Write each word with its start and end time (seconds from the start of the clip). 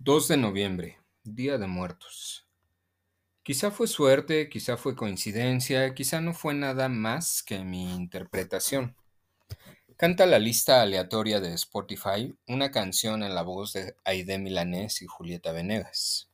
2 0.00 0.28
de 0.28 0.36
noviembre, 0.36 1.00
Día 1.24 1.58
de 1.58 1.66
Muertos. 1.66 2.46
Quizá 3.42 3.72
fue 3.72 3.88
suerte, 3.88 4.48
quizá 4.48 4.76
fue 4.76 4.94
coincidencia, 4.94 5.92
quizá 5.92 6.20
no 6.20 6.34
fue 6.34 6.54
nada 6.54 6.88
más 6.88 7.42
que 7.42 7.58
mi 7.64 7.96
interpretación. 7.96 8.94
Canta 9.96 10.24
la 10.26 10.38
lista 10.38 10.82
aleatoria 10.82 11.40
de 11.40 11.52
Spotify 11.54 12.32
una 12.46 12.70
canción 12.70 13.24
en 13.24 13.34
la 13.34 13.42
voz 13.42 13.72
de 13.72 13.96
Aide 14.04 14.38
Milanés 14.38 15.02
y 15.02 15.06
Julieta 15.08 15.50
Venegas. 15.50 16.30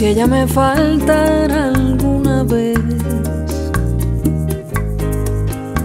Si 0.00 0.06
ella 0.06 0.26
me 0.26 0.46
faltara 0.46 1.66
alguna 1.74 2.42
vez, 2.42 2.78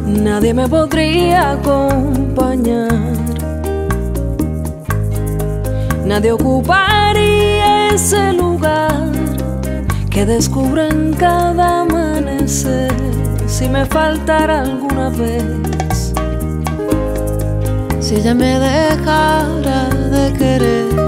nadie 0.08 0.54
me 0.54 0.70
podría 0.70 1.52
acompañar. 1.52 2.94
Nadie 6.06 6.32
ocuparía 6.32 7.90
ese 7.90 8.32
lugar 8.32 9.12
que 10.10 10.26
descubro 10.26 10.84
en 10.84 11.12
cada 11.16 11.82
amanecer. 11.82 12.94
Si 13.48 13.68
me 13.68 13.86
faltara 13.86 14.62
alguna 14.62 15.10
vez, 15.10 16.14
si 18.00 18.16
ella 18.16 18.34
me 18.34 18.60
dejara 18.60 19.90
de 19.90 20.32
querer 20.38 21.05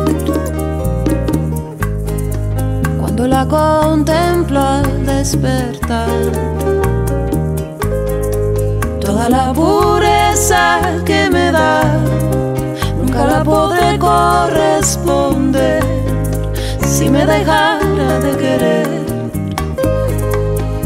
la 3.25 3.47
contemplo 3.47 4.59
al 4.59 5.05
despertar. 5.05 6.09
Toda 9.01 9.29
la 9.29 9.53
pureza 9.53 10.79
que 11.05 11.29
me 11.31 11.51
da, 11.51 11.81
nunca 12.99 13.25
la 13.25 13.43
podré 13.43 13.97
corresponder 13.97 15.83
si 16.85 17.09
me 17.09 17.25
dejara 17.25 18.19
de 18.19 18.37
querer. 18.37 18.87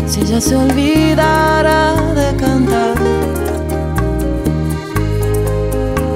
Si 0.07 0.21
ella 0.21 0.39
se 0.39 0.55
olvidara 0.55 1.95
de 2.15 2.35
cantar. 2.37 2.95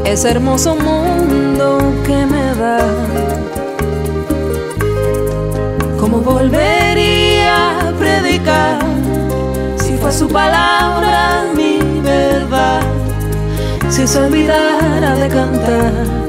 Ese 0.05 0.29
hermoso 0.29 0.75
mundo 0.75 1.79
que 2.05 2.25
me 2.25 2.55
da 2.55 2.77
¿Cómo 2.77 3.34
volvería 6.25 7.87
a 7.87 7.91
predicar 7.91 8.79
si 9.77 9.95
fue 9.97 10.11
su 10.11 10.27
palabra 10.27 11.45
mi 11.55 12.01
verdad? 12.01 12.81
Si 13.89 14.07
se 14.07 14.17
olvidara 14.17 15.15
de 15.15 15.29
cantar. 15.29 16.24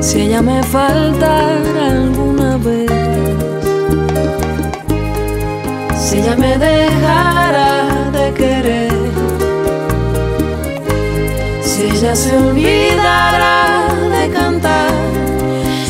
Si 0.00 0.20
ella 0.20 0.42
me 0.42 0.62
faltara 0.62 1.86
alguna 1.86 2.56
vez, 2.56 2.90
si 5.96 6.18
ella 6.18 6.36
me 6.36 6.58
dejara 6.58 8.10
de 8.12 8.32
querer 8.34 8.94
ella 12.04 12.16
se 12.16 12.36
olvidará 12.36 13.88
de 14.10 14.30
cantar, 14.30 14.90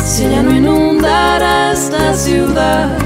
si 0.05 0.25
ella 0.25 0.43
no 0.43 0.53
inundara 0.53 1.73
esta 1.73 2.15
ciudad, 2.15 2.97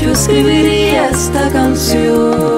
yo 0.00 0.12
escribiría 0.12 1.10
esta 1.10 1.48
canción. 1.50 2.57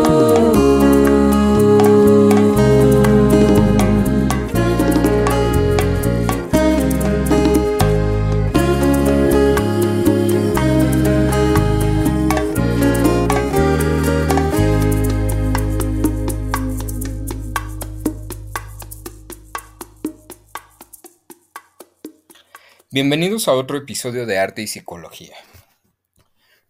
Bienvenidos 23.02 23.48
a 23.48 23.54
otro 23.54 23.78
episodio 23.78 24.26
de 24.26 24.38
Arte 24.38 24.60
y 24.60 24.66
Psicología. 24.66 25.34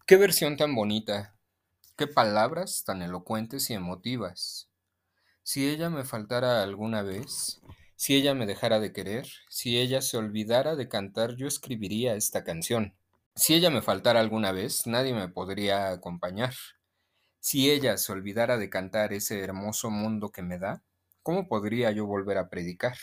Qué 0.06 0.14
versión 0.14 0.56
tan 0.56 0.76
bonita, 0.76 1.34
qué 1.96 2.06
palabras 2.06 2.84
tan 2.84 3.02
elocuentes 3.02 3.68
y 3.68 3.74
emotivas. 3.74 4.70
Si 5.42 5.68
ella 5.68 5.90
me 5.90 6.04
faltara 6.04 6.62
alguna 6.62 7.02
vez, 7.02 7.60
si 7.96 8.14
ella 8.14 8.32
me 8.34 8.46
dejara 8.46 8.78
de 8.78 8.92
querer, 8.92 9.26
si 9.48 9.80
ella 9.80 10.02
se 10.02 10.18
olvidara 10.18 10.76
de 10.76 10.88
cantar, 10.88 11.34
yo 11.34 11.48
escribiría 11.48 12.14
esta 12.14 12.44
canción. 12.44 12.94
Si 13.34 13.54
ella 13.54 13.70
me 13.70 13.82
faltara 13.82 14.20
alguna 14.20 14.52
vez, 14.52 14.86
nadie 14.86 15.12
me 15.12 15.28
podría 15.28 15.90
acompañar. 15.90 16.54
Si 17.40 17.72
ella 17.72 17.96
se 17.96 18.12
olvidara 18.12 18.56
de 18.56 18.70
cantar 18.70 19.12
ese 19.12 19.40
hermoso 19.40 19.90
mundo 19.90 20.30
que 20.30 20.42
me 20.42 20.60
da, 20.60 20.84
¿cómo 21.24 21.48
podría 21.48 21.90
yo 21.90 22.06
volver 22.06 22.38
a 22.38 22.48
predicar? 22.48 22.98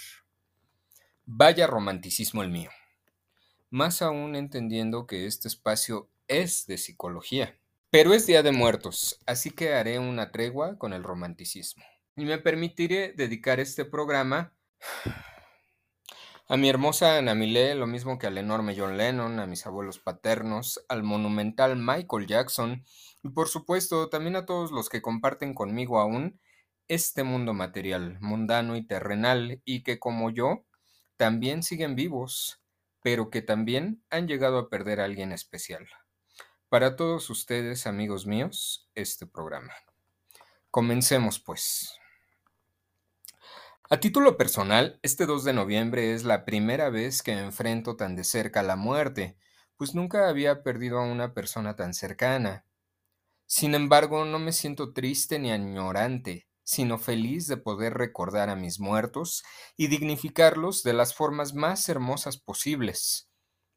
Vaya 1.26 1.68
romanticismo 1.68 2.42
el 2.42 2.52
mío 2.52 2.70
más 3.70 4.02
aún 4.02 4.36
entendiendo 4.36 5.08
que 5.08 5.26
este 5.26 5.48
espacio 5.48 6.10
es 6.28 6.68
de 6.68 6.78
psicología. 6.78 7.58
Pero 7.90 8.14
es 8.14 8.28
Día 8.28 8.44
de 8.44 8.52
Muertos, 8.52 9.20
así 9.26 9.52
que 9.52 9.74
haré 9.74 10.00
una 10.00 10.32
tregua 10.32 10.78
con 10.78 10.94
el 10.94 11.04
romanticismo. 11.04 11.84
Y 12.16 12.26
me 12.26 12.38
permitiré 12.38 13.14
dedicar 13.14 13.60
este 13.60 13.86
programa 13.86 14.54
a 16.50 16.58
mi 16.58 16.70
hermosa 16.70 17.18
Ana 17.18 17.36
Milé, 17.36 17.76
lo 17.76 17.88
mismo 17.88 18.18
que 18.18 18.28
al 18.28 18.38
enorme 18.38 18.76
John 18.78 18.98
Lennon, 18.98 19.40
a 19.40 19.46
mis 19.48 19.66
abuelos 19.66 20.00
paternos, 20.00 20.84
al 20.88 21.04
monumental 21.04 21.76
Michael 21.76 22.26
Jackson 22.26 22.86
y 23.22 23.30
por 23.30 23.50
supuesto 23.50 24.10
también 24.10 24.36
a 24.38 24.46
todos 24.46 24.72
los 24.72 24.88
que 24.88 25.02
comparten 25.02 25.54
conmigo 25.54 26.00
aún 26.00 26.40
este 26.88 27.24
mundo 27.24 27.54
material, 27.54 28.18
mundano 28.22 28.78
y 28.78 28.88
terrenal 28.88 29.62
y 29.66 29.84
que 29.84 30.00
como 30.00 30.30
yo 30.30 30.66
también 31.18 31.64
siguen 31.64 31.96
vivos 31.96 32.62
pero 33.02 33.30
que 33.30 33.42
también 33.42 34.04
han 34.10 34.28
llegado 34.28 34.58
a 34.58 34.70
perder 34.70 35.00
a 35.00 35.06
alguien 35.06 35.32
especial. 35.32 35.88
Para 36.70 36.96
todos 36.96 37.30
ustedes, 37.30 37.88
amigos 37.88 38.26
míos, 38.26 38.90
este 38.94 39.26
programa. 39.26 39.74
Comencemos 40.70 41.40
pues. 41.40 41.98
A 43.90 44.02
título 44.02 44.36
personal, 44.36 45.00
este 45.02 45.26
2 45.26 45.46
de 45.46 45.54
noviembre 45.54 46.14
es 46.14 46.26
la 46.26 46.44
primera 46.44 46.90
vez 46.90 47.24
que 47.24 47.32
enfrento 47.32 47.96
tan 47.96 48.18
de 48.18 48.26
cerca 48.26 48.62
la 48.64 48.76
muerte, 48.76 49.38
pues 49.78 49.96
nunca 49.96 50.28
había 50.28 50.62
perdido 50.62 51.00
a 51.00 51.06
una 51.06 51.34
persona 51.34 51.78
tan 51.78 51.94
cercana. 51.94 52.66
Sin 53.46 53.76
embargo, 53.76 54.26
no 54.26 54.40
me 54.40 54.52
siento 54.52 54.92
triste 54.92 55.40
ni 55.40 55.52
añorante, 55.52 56.48
sino 56.68 56.98
feliz 56.98 57.48
de 57.48 57.56
poder 57.56 57.94
recordar 57.94 58.50
a 58.50 58.58
mis 58.58 58.82
muertos 58.82 59.46
y 59.78 59.88
dignificarlos 59.88 60.84
de 60.84 60.92
las 60.92 61.16
formas 61.16 61.54
más 61.54 61.88
hermosas 61.88 62.38
posibles, 62.38 63.30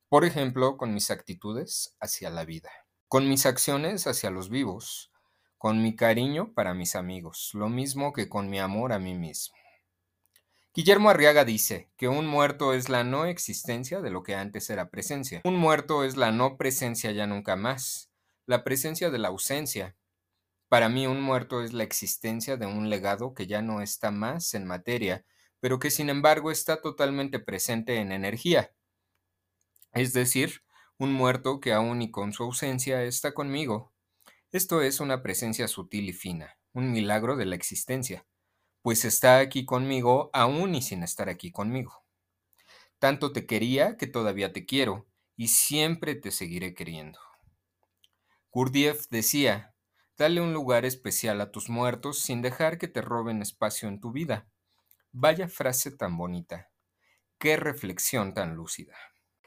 por 0.08 0.24
ejemplo, 0.24 0.76
con 0.76 0.92
mis 0.92 1.12
actitudes 1.12 1.94
hacia 2.00 2.30
la 2.30 2.44
vida, 2.44 2.72
con 3.06 3.28
mis 3.28 3.46
acciones 3.46 4.08
hacia 4.08 4.32
los 4.32 4.50
vivos, 4.50 5.12
con 5.56 5.84
mi 5.84 5.94
cariño 5.94 6.52
para 6.52 6.74
mis 6.74 6.96
amigos, 6.96 7.50
lo 7.54 7.68
mismo 7.68 8.12
que 8.12 8.28
con 8.28 8.50
mi 8.50 8.58
amor 8.58 8.92
a 8.92 8.98
mí 8.98 9.14
mismo. 9.14 9.54
Guillermo 10.74 11.10
Arriaga 11.10 11.44
dice 11.44 11.92
que 11.96 12.08
un 12.08 12.26
muerto 12.26 12.74
es 12.74 12.88
la 12.88 13.04
no 13.04 13.24
existencia 13.24 14.00
de 14.00 14.10
lo 14.10 14.24
que 14.24 14.34
antes 14.34 14.68
era 14.68 14.90
presencia. 14.90 15.42
Un 15.44 15.56
muerto 15.56 16.02
es 16.02 16.16
la 16.16 16.32
no 16.32 16.56
presencia 16.56 17.12
ya 17.12 17.28
nunca 17.28 17.54
más, 17.54 18.10
la 18.46 18.64
presencia 18.64 19.10
de 19.10 19.18
la 19.18 19.28
ausencia, 19.28 19.96
Para 20.70 20.88
mí 20.88 21.08
un 21.08 21.20
muerto 21.20 21.64
es 21.64 21.72
la 21.72 21.82
existencia 21.82 22.56
de 22.56 22.66
un 22.66 22.90
legado 22.90 23.34
que 23.34 23.48
ya 23.48 23.60
no 23.60 23.82
está 23.82 24.12
más 24.12 24.54
en 24.54 24.68
materia, 24.68 25.24
pero 25.58 25.80
que 25.80 25.90
sin 25.90 26.08
embargo 26.08 26.52
está 26.52 26.80
totalmente 26.80 27.40
presente 27.40 27.96
en 27.96 28.12
energía. 28.12 28.72
Es 29.92 30.12
decir, 30.12 30.62
un 30.96 31.12
muerto 31.12 31.58
que 31.58 31.72
aún 31.72 32.02
y 32.02 32.12
con 32.12 32.32
su 32.32 32.44
ausencia 32.44 33.02
está 33.02 33.34
conmigo. 33.34 33.92
Esto 34.52 34.80
es 34.80 35.00
una 35.00 35.24
presencia 35.24 35.66
sutil 35.66 36.08
y 36.08 36.12
fina, 36.12 36.56
un 36.72 36.92
milagro 36.92 37.34
de 37.34 37.46
la 37.46 37.56
existencia, 37.56 38.24
pues 38.80 39.04
está 39.04 39.38
aquí 39.38 39.64
conmigo 39.64 40.30
aún 40.32 40.76
y 40.76 40.82
sin 40.82 41.02
estar 41.02 41.28
aquí 41.28 41.50
conmigo. 41.50 42.04
Tanto 43.00 43.32
te 43.32 43.44
quería 43.44 43.96
que 43.96 44.06
todavía 44.06 44.52
te 44.52 44.66
quiero 44.66 45.08
y 45.34 45.48
siempre 45.48 46.14
te 46.14 46.30
seguiré 46.30 46.74
queriendo. 46.74 47.18
Gurdjieff 48.52 49.08
decía, 49.08 49.74
dale 50.20 50.42
un 50.42 50.52
lugar 50.52 50.84
especial 50.84 51.40
a 51.40 51.50
tus 51.50 51.70
muertos 51.70 52.18
sin 52.18 52.42
dejar 52.42 52.76
que 52.76 52.88
te 52.88 53.00
roben 53.00 53.40
espacio 53.40 53.88
en 53.88 54.00
tu 54.00 54.12
vida. 54.12 54.46
Vaya 55.12 55.48
frase 55.48 55.90
tan 55.92 56.18
bonita. 56.18 56.70
Qué 57.38 57.56
reflexión 57.56 58.34
tan 58.34 58.54
lúcida. 58.54 58.94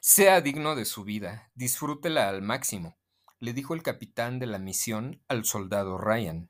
Sea 0.01 0.41
digno 0.41 0.75
de 0.75 0.85
su 0.85 1.03
vida, 1.03 1.51
disfrútela 1.53 2.27
al 2.27 2.41
máximo, 2.41 2.97
le 3.39 3.53
dijo 3.53 3.75
el 3.75 3.83
capitán 3.83 4.39
de 4.39 4.47
la 4.47 4.57
misión 4.57 5.21
al 5.27 5.45
soldado 5.45 5.99
Ryan. 5.99 6.49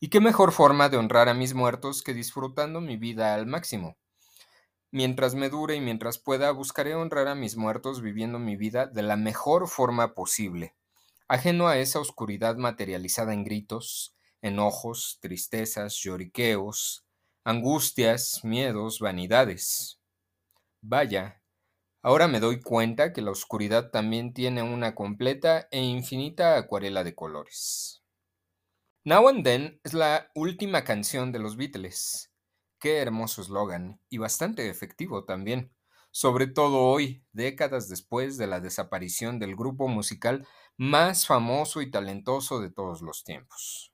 ¿Y 0.00 0.08
qué 0.08 0.18
mejor 0.18 0.50
forma 0.50 0.88
de 0.88 0.96
honrar 0.96 1.28
a 1.28 1.34
mis 1.34 1.54
muertos 1.54 2.02
que 2.02 2.12
disfrutando 2.12 2.80
mi 2.80 2.96
vida 2.96 3.34
al 3.34 3.46
máximo? 3.46 3.96
Mientras 4.90 5.36
me 5.36 5.48
dure 5.48 5.76
y 5.76 5.80
mientras 5.80 6.18
pueda, 6.18 6.50
buscaré 6.50 6.96
honrar 6.96 7.28
a 7.28 7.36
mis 7.36 7.56
muertos 7.56 8.02
viviendo 8.02 8.40
mi 8.40 8.56
vida 8.56 8.88
de 8.88 9.02
la 9.02 9.14
mejor 9.14 9.68
forma 9.68 10.12
posible, 10.12 10.74
ajeno 11.28 11.68
a 11.68 11.78
esa 11.78 12.00
oscuridad 12.00 12.56
materializada 12.56 13.32
en 13.32 13.44
gritos, 13.44 14.14
enojos, 14.42 15.18
tristezas, 15.20 15.96
lloriqueos, 15.96 17.04
angustias, 17.44 18.44
miedos, 18.44 19.00
vanidades. 19.00 20.00
Vaya, 20.80 21.42
ahora 22.02 22.28
me 22.28 22.40
doy 22.40 22.60
cuenta 22.60 23.12
que 23.12 23.22
la 23.22 23.30
oscuridad 23.30 23.90
también 23.90 24.34
tiene 24.34 24.62
una 24.62 24.94
completa 24.94 25.68
e 25.70 25.82
infinita 25.82 26.56
acuarela 26.56 27.04
de 27.04 27.14
colores. 27.14 28.02
Now 29.04 29.28
and 29.28 29.44
Then 29.44 29.80
es 29.84 29.92
la 29.92 30.30
última 30.34 30.84
canción 30.84 31.32
de 31.32 31.38
los 31.38 31.56
Beatles. 31.56 32.32
Qué 32.78 32.98
hermoso 32.98 33.42
eslogan 33.42 34.00
y 34.08 34.18
bastante 34.18 34.68
efectivo 34.68 35.24
también, 35.24 35.72
sobre 36.10 36.46
todo 36.46 36.80
hoy, 36.82 37.24
décadas 37.32 37.88
después 37.88 38.38
de 38.38 38.46
la 38.46 38.60
desaparición 38.60 39.38
del 39.38 39.56
grupo 39.56 39.88
musical 39.88 40.46
más 40.76 41.26
famoso 41.26 41.82
y 41.82 41.90
talentoso 41.90 42.60
de 42.60 42.70
todos 42.70 43.02
los 43.02 43.24
tiempos. 43.24 43.92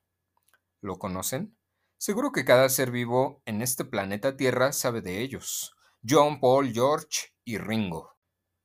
¿Lo 0.81 0.97
conocen? 0.97 1.57
Seguro 1.97 2.31
que 2.31 2.45
cada 2.45 2.67
ser 2.69 2.89
vivo 2.89 3.43
en 3.45 3.61
este 3.61 3.85
planeta 3.85 4.35
Tierra 4.35 4.73
sabe 4.73 5.01
de 5.01 5.21
ellos. 5.21 5.75
John, 6.07 6.39
Paul, 6.39 6.73
George 6.73 7.33
y 7.45 7.59
Ringo. 7.59 8.15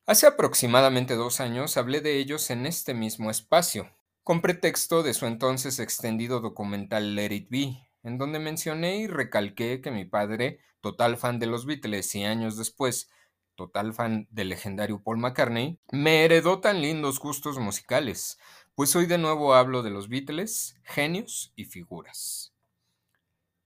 Hace 0.07 0.27
aproximadamente 0.27 1.17
dos 1.17 1.41
años 1.41 1.77
hablé 1.77 2.01
de 2.01 2.17
ellos 2.19 2.49
en 2.51 2.65
este 2.65 2.95
mismo 2.95 3.31
espacio, 3.31 3.91
con 4.23 4.41
pretexto 4.41 5.03
de 5.03 5.13
su 5.13 5.27
entonces 5.27 5.79
extendido 5.79 6.41
documental 6.41 7.15
Let 7.15 7.35
It 7.35 7.49
Be, 7.51 7.89
en 8.03 8.17
donde 8.17 8.39
mencioné 8.39 8.99
y 8.99 9.07
recalqué 9.09 9.83
que 9.83 9.91
mi 9.91 10.05
padre, 10.05 10.61
total 10.81 11.17
fan 11.17 11.39
de 11.39 11.47
los 11.47 11.67
Beatles 11.67 12.15
y 12.15 12.25
años 12.25 12.57
después, 12.57 13.11
total 13.57 13.95
fan 13.95 14.29
del 14.31 14.51
legendario 14.51 15.03
Paul 15.03 15.19
McCartney, 15.19 15.81
me 15.91 16.25
heredó 16.25 16.61
tan 16.61 16.81
lindos 16.81 17.19
gustos 17.19 17.59
musicales, 17.59 18.39
pues 18.77 18.95
hoy 18.95 19.07
de 19.07 19.19
nuevo 19.19 19.55
hablo 19.55 19.83
de 19.83 19.91
los 19.91 20.09
Beatles, 20.09 20.77
genios 20.85 21.53
y 21.57 21.65
figuras. 21.65 22.53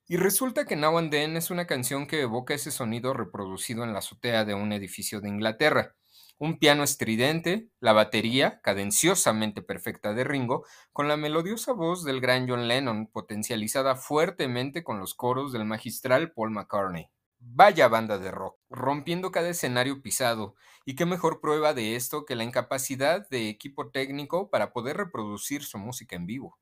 Y 0.06 0.16
resulta 0.16 0.64
que 0.64 0.74
Now 0.74 0.98
and 0.98 1.10
Then 1.10 1.36
es 1.36 1.50
una 1.50 1.66
canción 1.66 2.06
que 2.06 2.22
evoca 2.22 2.54
ese 2.54 2.70
sonido 2.70 3.12
reproducido 3.12 3.84
en 3.84 3.92
la 3.92 4.00
azotea 4.00 4.44
de 4.44 4.54
un 4.54 4.72
edificio 4.72 5.20
de 5.20 5.28
Inglaterra. 5.28 5.94
Un 6.36 6.58
piano 6.58 6.82
estridente, 6.82 7.68
la 7.78 7.92
batería, 7.92 8.60
cadenciosamente 8.60 9.62
perfecta 9.62 10.12
de 10.14 10.24
Ringo, 10.24 10.64
con 10.92 11.06
la 11.06 11.16
melodiosa 11.16 11.72
voz 11.72 12.02
del 12.02 12.20
gran 12.20 12.48
John 12.48 12.66
Lennon, 12.66 13.06
potencializada 13.06 13.94
fuertemente 13.94 14.82
con 14.82 14.98
los 14.98 15.14
coros 15.14 15.52
del 15.52 15.64
magistral 15.64 16.32
Paul 16.32 16.50
McCartney. 16.50 17.08
Vaya 17.42 17.88
banda 17.88 18.18
de 18.18 18.30
rock, 18.30 18.60
rompiendo 18.68 19.32
cada 19.32 19.48
escenario 19.48 20.02
pisado, 20.02 20.56
y 20.84 20.94
qué 20.94 21.06
mejor 21.06 21.40
prueba 21.40 21.72
de 21.72 21.96
esto 21.96 22.26
que 22.26 22.36
la 22.36 22.44
incapacidad 22.44 23.26
de 23.30 23.48
equipo 23.48 23.90
técnico 23.90 24.50
para 24.50 24.74
poder 24.74 24.98
reproducir 24.98 25.64
su 25.64 25.78
música 25.78 26.16
en 26.16 26.26
vivo. 26.26 26.58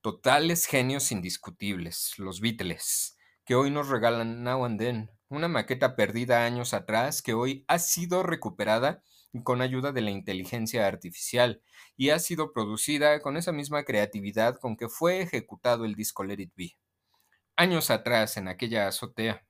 Totales 0.00 0.66
genios 0.66 1.12
indiscutibles, 1.12 2.18
los 2.18 2.40
Beatles, 2.40 3.16
que 3.44 3.54
hoy 3.54 3.70
nos 3.70 3.88
regalan 3.88 4.42
Now 4.42 4.64
and 4.64 4.80
Then, 4.80 5.10
una 5.28 5.46
maqueta 5.46 5.94
perdida 5.94 6.44
años 6.44 6.74
atrás 6.74 7.22
que 7.22 7.34
hoy 7.34 7.64
ha 7.68 7.78
sido 7.78 8.24
recuperada 8.24 9.00
con 9.44 9.62
ayuda 9.62 9.92
de 9.92 10.00
la 10.00 10.10
inteligencia 10.10 10.88
artificial 10.88 11.62
y 11.96 12.10
ha 12.10 12.18
sido 12.18 12.52
producida 12.52 13.20
con 13.20 13.36
esa 13.36 13.52
misma 13.52 13.84
creatividad 13.84 14.58
con 14.58 14.76
que 14.76 14.88
fue 14.88 15.20
ejecutado 15.20 15.84
el 15.84 15.94
disco 15.94 16.24
Let 16.24 16.40
It 16.40 16.52
Be. 16.56 16.76
Años 17.54 17.90
atrás, 17.90 18.36
en 18.36 18.48
aquella 18.48 18.88
azotea. 18.88 19.44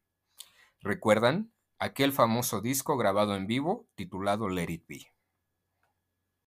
¿Recuerdan? 0.85 1.51
Aquel 1.79 2.13
famoso 2.13 2.61
disco 2.61 2.99
grabado 2.99 3.37
en 3.37 3.47
vivo 3.47 3.89
titulado 3.95 4.51
Let 4.51 4.71
It 4.71 4.85
Be. 4.87 5.07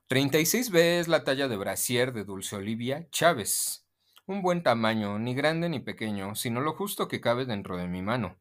36B 0.10 1.00
es 1.00 1.08
la 1.08 1.24
talla 1.24 1.48
de 1.48 1.56
brasier 1.56 2.14
de 2.14 2.24
Dulce 2.24 2.56
Olivia 2.56 3.08
Chávez, 3.12 3.86
un 4.26 4.42
buen 4.42 4.64
tamaño, 4.64 5.20
ni 5.20 5.36
grande 5.36 5.70
ni 5.70 5.82
pequeño, 5.82 6.34
sino 6.34 6.62
lo 6.62 6.74
justo 6.74 7.08
que 7.08 7.22
cabe 7.22 7.46
dentro 7.46 7.78
de 7.78 7.88
mi 7.88 8.02
mano. 8.02 8.40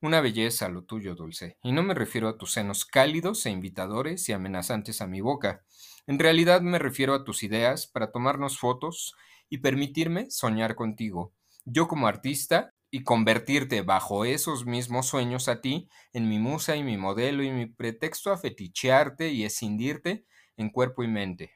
Una 0.00 0.20
belleza 0.20 0.68
lo 0.68 0.84
tuyo, 0.84 1.16
Dulce, 1.16 1.58
y 1.64 1.72
no 1.72 1.82
me 1.82 1.94
refiero 1.94 2.28
a 2.28 2.38
tus 2.38 2.52
senos 2.52 2.84
cálidos 2.84 3.44
e 3.44 3.50
invitadores 3.50 4.28
y 4.28 4.32
amenazantes 4.34 5.00
a 5.00 5.08
mi 5.08 5.20
boca. 5.20 5.64
En 6.06 6.20
realidad 6.20 6.60
me 6.60 6.78
refiero 6.78 7.12
a 7.12 7.24
tus 7.24 7.42
ideas 7.42 7.88
para 7.88 8.12
tomarnos 8.12 8.56
fotos 8.56 9.16
y 9.48 9.58
permitirme 9.58 10.30
soñar 10.30 10.76
contigo, 10.76 11.34
yo 11.64 11.88
como 11.88 12.06
artista, 12.06 12.73
y 12.94 13.02
convertirte 13.02 13.82
bajo 13.82 14.24
esos 14.24 14.66
mismos 14.66 15.08
sueños 15.08 15.48
a 15.48 15.60
ti 15.60 15.88
en 16.12 16.28
mi 16.28 16.38
musa 16.38 16.76
y 16.76 16.84
mi 16.84 16.96
modelo 16.96 17.42
y 17.42 17.50
mi 17.50 17.66
pretexto 17.66 18.30
a 18.30 18.38
fetichearte 18.38 19.30
y 19.30 19.42
escindirte 19.42 20.24
en 20.56 20.70
cuerpo 20.70 21.02
y 21.02 21.08
mente. 21.08 21.54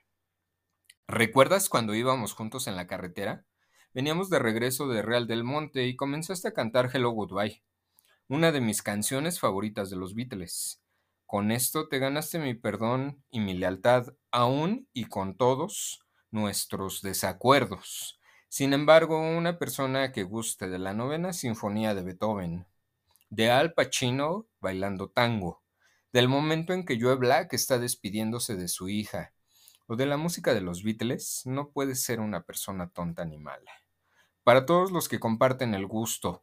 ¿Recuerdas 1.07 1.69
cuando 1.69 1.95
íbamos 1.95 2.33
juntos 2.33 2.67
en 2.67 2.75
la 2.75 2.89
carretera? 2.89 3.47
Veníamos 3.95 4.31
de 4.31 4.41
regreso 4.41 4.89
de 4.89 5.01
Real 5.01 5.29
del 5.29 5.45
Monte 5.45 5.87
y 5.87 5.95
comenzaste 5.95 6.49
a 6.49 6.55
cantar 6.55 6.91
Hello 6.93 7.11
Goodbye, 7.11 7.63
una 8.27 8.51
de 8.51 8.61
mis 8.61 8.83
canciones 8.83 9.39
favoritas 9.39 9.91
de 9.91 9.97
los 9.97 10.17
Beatles. 10.17 10.83
Con 11.25 11.53
esto 11.53 11.89
te 11.89 12.01
ganaste 12.01 12.41
mi 12.41 12.55
perdón 12.55 13.23
y 13.31 13.39
mi 13.39 13.55
lealtad, 13.55 14.09
aún 14.33 14.89
y 14.93 15.05
con 15.05 15.37
todos 15.37 16.01
nuestros 16.33 17.01
desacuerdos. 17.01 18.18
Sin 18.49 18.73
embargo, 18.73 19.21
una 19.21 19.59
persona 19.59 20.11
que 20.11 20.23
guste 20.23 20.69
de 20.69 20.79
la 20.79 20.95
novena 20.95 21.33
sinfonía 21.33 21.95
de 21.95 22.03
Beethoven, 22.03 22.67
de 23.29 23.51
Al 23.51 23.75
Pacino 23.75 24.47
bailando 24.61 25.11
tango, 25.11 25.63
del 26.13 26.29
momento 26.29 26.73
en 26.73 26.87
que 26.87 26.99
Joe 27.01 27.17
Black 27.17 27.53
está 27.53 27.79
despidiéndose 27.79 28.57
de 28.57 28.69
su 28.69 28.89
hija, 28.89 29.35
o 29.87 29.97
de 29.97 30.07
la 30.07 30.17
música 30.17 30.55
de 30.55 30.61
los 30.61 30.83
Beatles, 30.83 31.43
no 31.45 31.71
puede 31.71 31.95
ser 31.95 32.21
una 32.21 32.43
persona 32.45 32.89
tonta 32.89 33.25
ni 33.25 33.39
mala. 33.39 33.71
Para 34.45 34.65
todos 34.65 34.93
los 34.93 35.09
que 35.09 35.21
comparten 35.21 35.75
el 35.75 35.87
gusto 35.87 36.43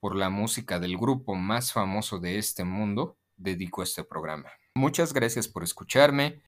por 0.00 0.16
la 0.16 0.30
música 0.30 0.80
del 0.80 0.96
grupo 0.96 1.34
más 1.34 1.72
famoso 1.72 2.18
de 2.18 2.38
este 2.38 2.64
mundo, 2.64 3.16
dedico 3.36 3.82
este 3.82 4.04
programa. 4.04 4.50
Muchas 4.74 5.12
gracias 5.12 5.48
por 5.48 5.62
escucharme. 5.62 6.42